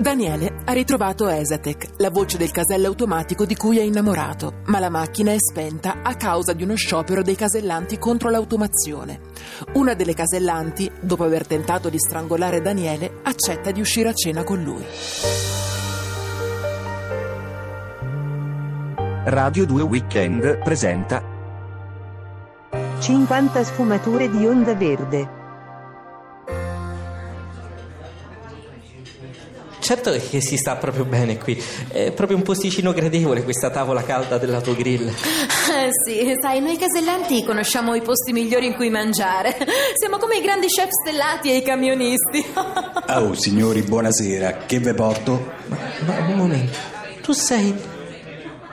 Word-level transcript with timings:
Daniele 0.00 0.62
ha 0.64 0.72
ritrovato 0.72 1.28
Esatec, 1.28 1.98
la 1.98 2.08
voce 2.08 2.38
del 2.38 2.50
casello 2.50 2.86
automatico 2.86 3.44
di 3.44 3.54
cui 3.54 3.78
è 3.78 3.82
innamorato, 3.82 4.62
ma 4.66 4.78
la 4.78 4.88
macchina 4.88 5.32
è 5.32 5.36
spenta 5.38 6.02
a 6.02 6.14
causa 6.14 6.54
di 6.54 6.62
uno 6.62 6.74
sciopero 6.74 7.22
dei 7.22 7.36
casellanti 7.36 7.98
contro 7.98 8.30
l'automazione. 8.30 9.20
Una 9.74 9.92
delle 9.92 10.14
casellanti, 10.14 10.90
dopo 11.00 11.24
aver 11.24 11.46
tentato 11.46 11.90
di 11.90 11.98
strangolare 11.98 12.62
Daniele, 12.62 13.20
accetta 13.22 13.70
di 13.72 13.80
uscire 13.80 14.08
a 14.08 14.14
cena 14.14 14.42
con 14.42 14.62
lui. 14.62 14.84
Radio 19.24 19.66
2 19.66 19.82
Weekend 19.82 20.62
presenta 20.62 21.22
50 23.00 23.64
sfumature 23.64 24.30
di 24.30 24.46
onda 24.46 24.74
verde. 24.74 25.39
Certo 29.80 30.12
che 30.30 30.42
si 30.42 30.58
sta 30.58 30.76
proprio 30.76 31.04
bene 31.06 31.38
qui. 31.38 31.60
È 31.88 32.12
proprio 32.12 32.36
un 32.36 32.42
posticino 32.42 32.92
gradevole 32.92 33.42
questa 33.42 33.70
tavola 33.70 34.02
calda 34.02 34.36
dell'autogrill. 34.36 35.08
Eh 35.08 35.88
sì, 36.04 36.34
sai, 36.40 36.60
noi 36.60 36.76
casellanti 36.76 37.42
conosciamo 37.44 37.94
i 37.94 38.02
posti 38.02 38.32
migliori 38.32 38.66
in 38.66 38.74
cui 38.74 38.90
mangiare. 38.90 39.56
Siamo 39.98 40.18
come 40.18 40.36
i 40.36 40.42
grandi 40.42 40.66
chef 40.66 40.88
stellati 40.90 41.50
e 41.50 41.56
i 41.56 41.62
camionisti. 41.62 42.44
Oh, 43.12 43.34
signori, 43.34 43.82
buonasera. 43.82 44.58
Che 44.66 44.78
ve 44.78 44.94
porto? 44.94 45.50
Ma, 45.66 45.76
ma 46.06 46.18
un 46.28 46.36
momento, 46.36 46.78
tu 47.22 47.32
sei. 47.32 47.74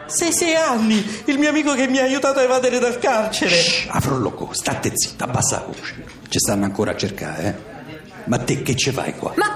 Sei 0.06 0.32
sei 0.32 0.54
anni, 0.56 1.04
il 1.26 1.40
mio 1.40 1.50
amico 1.50 1.74
che 1.74 1.88
mi 1.88 1.98
ha 1.98 2.04
aiutato 2.04 2.38
a 2.40 2.44
evadere 2.44 2.78
dal 2.78 3.00
carcere. 3.00 3.56
Shh, 3.56 3.88
Afrolloco, 3.90 4.50
state 4.52 4.92
zitta, 4.94 5.24
abbassa 5.24 5.58
la 5.58 5.66
voce. 5.66 5.96
Ci 6.30 6.38
stanno 6.38 6.66
ancora 6.66 6.92
a 6.92 6.96
cercare, 6.96 7.44
eh? 7.44 7.76
Ma 8.26 8.38
te 8.38 8.62
che 8.62 8.76
ci 8.76 8.92
fai 8.92 9.16
qua? 9.16 9.34
Ma 9.38 9.47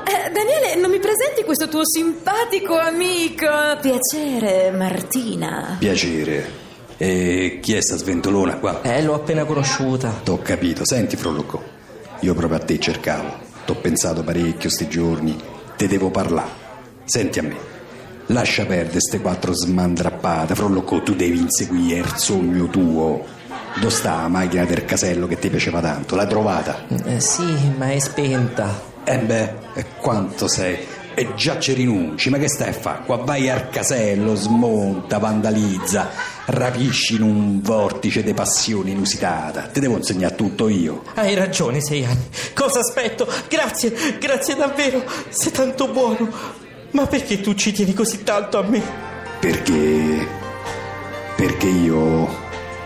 non 0.76 0.92
mi 0.92 1.00
presenti 1.00 1.44
questo 1.44 1.68
tuo 1.68 1.82
simpatico 1.86 2.78
amico? 2.78 3.48
Piacere, 3.82 4.72
Martina. 4.72 5.76
Piacere. 5.80 6.60
E 6.98 7.60
chi 7.62 7.74
è 7.74 7.82
sta 7.82 7.98
sventolona 7.98 8.58
qua? 8.58 8.82
Eh, 8.84 9.02
l'ho 9.02 9.16
appena 9.16 9.46
conosciuta. 9.46 10.22
T'ho 10.24 10.40
capito. 10.42 10.86
Senti, 10.86 11.16
Frolloco, 11.16 11.64
io 12.20 12.34
proprio 12.36 12.60
a 12.60 12.64
te 12.64 12.80
cercavo. 12.80 13.34
T'ho 13.66 13.76
pensato 13.76 14.24
parecchio 14.24 14.70
sti 14.70 14.88
giorni. 14.88 15.36
Te 15.76 15.88
devo 15.88 16.10
parlare. 16.12 16.50
Senti 17.06 17.40
a 17.40 17.44
me. 17.44 17.56
Lascia 18.28 18.66
perdere 18.66 19.00
ste 19.00 19.20
quattro 19.20 19.54
smandrappate. 19.54 20.54
Frolloco, 20.56 21.02
tu 21.02 21.16
devi 21.16 21.40
inseguire 21.40 22.00
il 22.00 22.14
sogno 22.18 22.68
tuo. 22.68 23.26
Dove 23.76 23.90
sta 23.90 24.22
la 24.22 24.28
macchina 24.28 24.66
del 24.66 24.86
casello 24.86 25.28
che 25.28 25.40
ti 25.40 25.50
piaceva 25.50 25.82
tanto? 25.82 26.16
L'hai 26.16 26.28
trovata? 26.28 26.86
Eh, 27.06 27.20
sì, 27.20 27.72
ma 27.78 27.92
è 27.92 28.00
spenta. 28.00 28.91
Eh 29.12 29.18
beh, 29.18 29.54
e 29.74 29.86
quanto 29.98 30.48
sei? 30.48 30.78
E 31.14 31.34
già 31.36 31.60
ci 31.60 31.74
rinunci, 31.74 32.30
ma 32.30 32.38
che 32.38 32.48
stai 32.48 32.70
a 32.70 32.72
fare? 32.72 33.04
Qua 33.06 33.18
vai 33.18 33.50
al 33.50 33.70
casello, 33.70 34.36
smonta, 34.36 35.18
vandalizza, 35.18 36.10
rapisci 36.46 37.16
in 37.16 37.24
un 37.24 37.62
vortice 37.62 38.24
di 38.24 38.34
passione 38.34 38.92
inusitata. 38.92 39.64
Ti 39.64 39.82
devo 39.82 39.98
insegnare 39.98 40.36
tutto 40.36 40.70
io. 40.70 41.04
Hai 41.16 41.34
ragione, 41.34 41.82
sei 41.82 42.06
anni. 42.06 42.30
Cosa 42.56 42.80
aspetto? 42.80 43.28
Grazie, 43.50 44.18
grazie 44.18 44.56
davvero. 44.56 45.04
Sei 45.28 45.52
tanto 45.52 45.90
buono. 45.90 46.32
Ma 46.92 47.06
perché 47.06 47.42
tu 47.42 47.54
ci 47.54 47.74
tieni 47.74 47.94
così 47.94 48.24
tanto 48.24 48.60
a 48.60 48.64
me? 48.64 48.82
Perché. 49.42 50.26
Perché 51.36 51.68
io. 51.68 52.30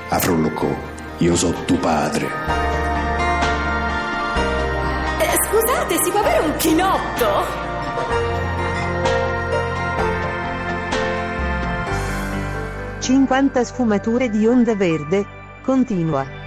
Afrolloco, 0.10 0.76
io 1.20 1.36
so 1.36 1.54
tuo 1.68 1.78
padre. 1.78 2.75
Scusate, 5.96 6.04
si 6.04 6.12
può 6.12 6.20
avere 6.20 6.40
un 6.40 6.56
chinotto? 6.58 7.64
Cinquanta 13.00 13.64
sfumature 13.64 14.30
di 14.30 14.46
onda 14.48 14.76
verde. 14.76 15.26
Continua. 15.64 16.45